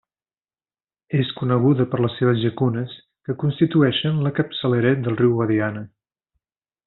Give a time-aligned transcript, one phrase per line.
[1.17, 2.95] És coneguda per les seves llacunes,
[3.29, 5.85] que constitueixen la capçalera del riu Guadiana.